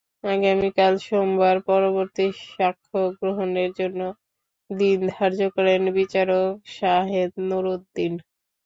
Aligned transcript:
আগামীকাল 0.31 0.93
সোমবার 1.05 1.55
পরবর্তী 1.69 2.25
সাক্ষ্য 2.47 2.99
গ্রহণের 3.17 3.69
জন্য 3.79 4.01
দিন 4.69 4.99
ধার্য 5.11 5.39
করেন 5.55 5.81
বিচারক 5.97 6.51
শাহেদ 6.75 7.31
নুরুদ্দিন। 7.49 8.13